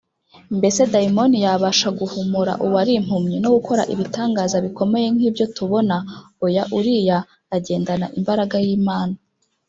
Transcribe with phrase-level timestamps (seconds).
[0.57, 5.95] Mbese dayimoni yabasha guhumura uwari impumyi no gukora ibitangaza bikomeye nkibyo tubona
[6.45, 7.17] oya uriya
[7.55, 9.15] agendana imbaraga y’Imana.